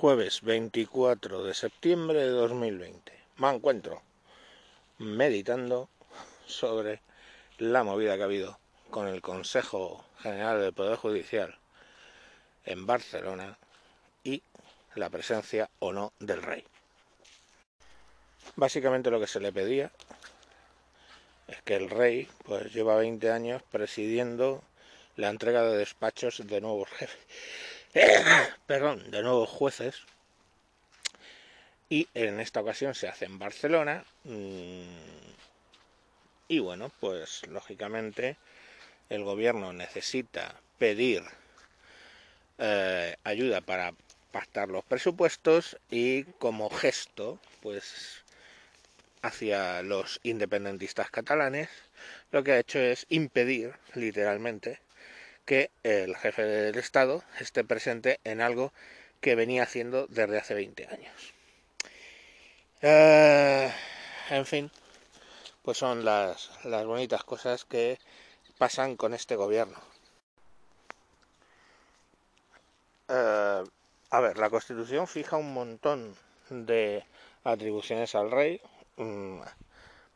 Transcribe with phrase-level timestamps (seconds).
[0.00, 3.12] Jueves 24 de septiembre de 2020.
[3.38, 4.00] Me encuentro
[4.98, 5.88] meditando
[6.46, 7.00] sobre
[7.58, 11.58] la movida que ha habido con el Consejo General del Poder Judicial
[12.64, 13.58] en Barcelona
[14.22, 14.40] y
[14.94, 16.64] la presencia o no del rey.
[18.54, 19.90] Básicamente lo que se le pedía
[21.48, 24.62] es que el rey pues lleva 20 años presidiendo
[25.16, 27.18] la entrega de despachos de nuevos jefes,
[28.66, 30.02] perdón, de nuevos jueces.
[31.90, 35.28] Y en esta ocasión se hace en Barcelona mm,
[36.48, 38.36] y bueno, pues lógicamente
[39.08, 41.22] el gobierno necesita pedir
[42.58, 43.94] eh, ayuda para
[44.32, 48.24] pactar los presupuestos y como gesto, pues
[49.22, 51.68] hacia los independentistas catalanes,
[52.32, 54.80] lo que ha hecho es impedir, literalmente,
[55.48, 58.70] que el jefe del Estado esté presente en algo
[59.22, 61.34] que venía haciendo desde hace 20 años.
[62.82, 63.72] Eh,
[64.28, 64.70] en fin,
[65.62, 67.98] pues son las, las bonitas cosas que
[68.58, 69.78] pasan con este gobierno.
[73.08, 73.64] Eh,
[74.10, 76.14] a ver, la Constitución fija un montón
[76.50, 77.06] de
[77.42, 78.60] atribuciones al rey,
[78.98, 79.40] mm,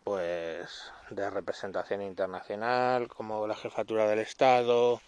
[0.05, 5.01] pues de representación internacional, como la jefatura del Estado,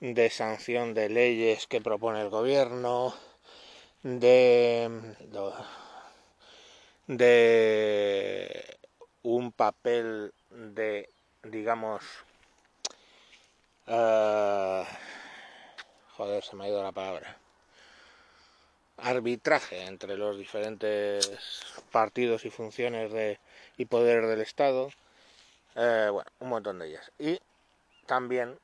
[0.00, 3.14] de sanción de leyes que propone el gobierno,
[4.02, 4.90] de,
[7.06, 8.78] de
[9.22, 11.08] un papel de,
[11.42, 12.02] digamos,
[13.88, 14.84] uh,
[16.16, 17.43] joder, se me ha ido la palabra
[18.96, 23.38] arbitraje entre los diferentes partidos y funciones de,
[23.76, 24.90] y poderes del Estado,
[25.74, 27.10] eh, bueno, un montón de ellas.
[27.18, 27.40] Y
[28.06, 28.58] también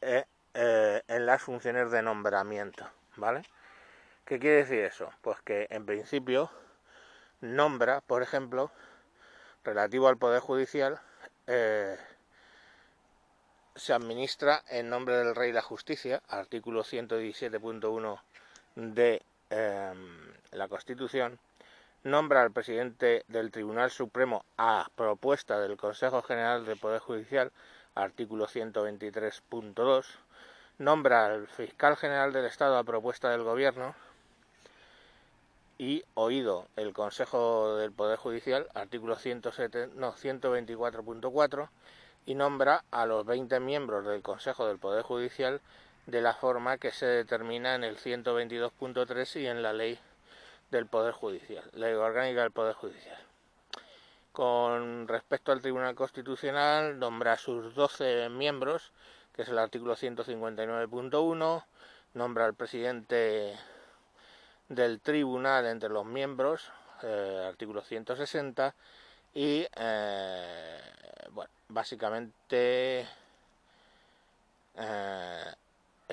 [0.00, 0.24] eh,
[0.54, 3.42] eh, en las funciones de nombramiento, ¿vale?
[4.24, 5.10] ¿Qué quiere decir eso?
[5.20, 6.50] Pues que en principio
[7.40, 8.70] nombra, por ejemplo,
[9.64, 11.00] relativo al Poder Judicial,
[13.76, 18.20] se administra en nombre del Rey la Justicia, artículo 117.1
[18.76, 19.22] de
[19.56, 21.38] Em, la Constitución
[22.02, 27.52] nombra al presidente del Tribunal Supremo a propuesta del Consejo General del Poder Judicial,
[27.94, 30.06] artículo 123.2,
[30.78, 33.94] nombra al fiscal general del Estado a propuesta del Gobierno
[35.78, 41.68] y oído el Consejo del Poder Judicial, artículo 124.4,
[42.26, 45.60] y nombra a los 20 miembros del Consejo del Poder Judicial
[46.06, 49.98] de la forma que se determina en el 122.3 y en la ley
[50.70, 53.18] del Poder Judicial, ley orgánica del Poder Judicial.
[54.32, 58.90] Con respecto al Tribunal Constitucional, nombra a sus 12 miembros,
[59.34, 61.64] que es el artículo 159.1,
[62.14, 63.56] nombra al presidente
[64.68, 66.70] del tribunal entre los miembros,
[67.02, 68.74] eh, artículo 160,
[69.34, 70.80] y eh,
[71.30, 73.06] bueno, básicamente
[74.76, 75.23] eh,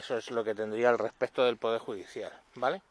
[0.01, 2.81] eso es lo que tendría al respecto del Poder Judicial, ¿vale?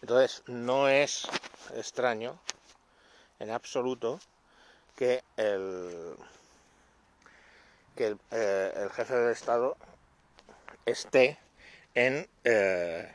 [0.00, 1.28] Entonces, no es
[1.74, 2.40] extraño
[3.40, 4.18] en absoluto
[4.96, 6.16] que el,
[7.94, 9.76] que el, eh, jefe del Estado
[10.86, 11.38] esté
[11.94, 13.14] en eh,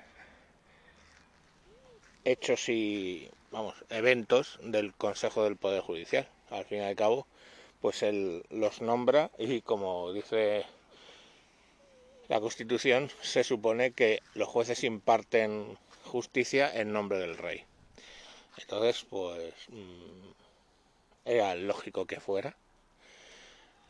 [2.25, 6.29] hechos y vamos eventos del Consejo del Poder Judicial.
[6.51, 7.25] Al fin y al cabo,
[7.81, 10.67] pues él los nombra y como dice
[12.29, 17.65] la Constitución se supone que los jueces imparten justicia en nombre del rey.
[18.57, 20.29] Entonces, pues mm,
[21.25, 22.55] era lógico que fuera.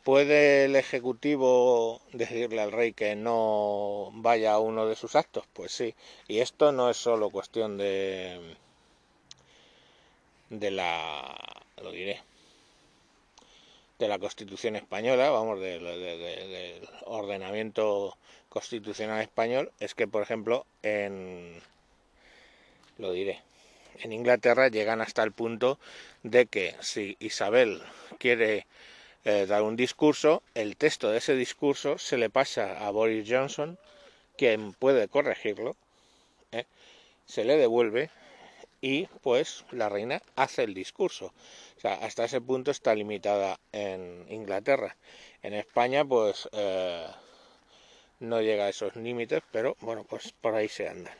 [0.04, 5.44] ¿Puede el Ejecutivo decirle al rey que no vaya a uno de sus actos?
[5.52, 5.94] Pues sí.
[6.26, 8.56] Y esto no es solo cuestión de
[10.48, 11.36] de la
[11.82, 12.29] lo diré
[14.00, 18.16] de la Constitución española, vamos, del, ordenamiento
[18.48, 21.60] constitucional español, es que, por ejemplo, en,
[22.96, 23.42] lo diré,
[24.00, 25.78] en Inglaterra llegan hasta el punto
[26.22, 27.82] de que si Isabel
[28.18, 28.66] quiere
[29.26, 33.78] eh, dar un discurso, el texto de ese discurso se le pasa a Boris Johnson,
[34.38, 35.76] quien puede corregirlo,
[36.52, 36.64] ¿eh?
[37.26, 38.08] se le devuelve
[38.80, 41.32] y pues la reina hace el discurso.
[41.76, 44.96] O sea, hasta ese punto está limitada en Inglaterra.
[45.42, 47.06] En España pues eh,
[48.20, 51.14] no llega a esos límites, pero bueno, pues por ahí se anda.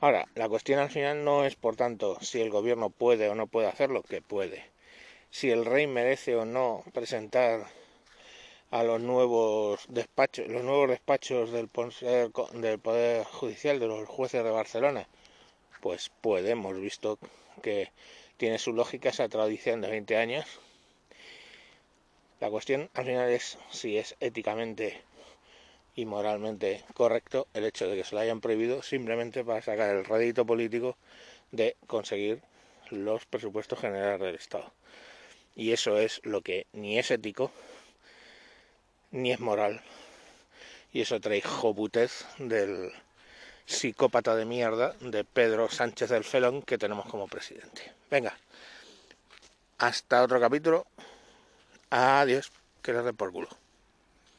[0.00, 3.46] Ahora, la cuestión al final no es por tanto si el gobierno puede o no
[3.46, 4.64] puede hacerlo, que puede.
[5.30, 7.66] Si el rey merece o no presentar
[8.70, 15.08] a los nuevos despachos, los nuevos despachos del Poder Judicial de los jueces de Barcelona,
[15.86, 17.16] pues puede, hemos visto
[17.62, 17.92] que
[18.38, 20.44] tiene su lógica esa tradición de 20 años.
[22.40, 25.00] La cuestión al final es si es éticamente
[25.94, 30.04] y moralmente correcto el hecho de que se lo hayan prohibido simplemente para sacar el
[30.04, 30.96] rédito político
[31.52, 32.42] de conseguir
[32.90, 34.72] los presupuestos generales del Estado.
[35.54, 37.52] Y eso es lo que ni es ético
[39.12, 39.82] ni es moral.
[40.92, 42.90] Y eso trae joputez del
[43.66, 47.92] psicópata de mierda de Pedro Sánchez del Felón que tenemos como presidente.
[48.10, 48.36] Venga,
[49.78, 50.86] hasta otro capítulo.
[51.90, 52.50] Adiós,
[52.82, 53.48] que le den por culo.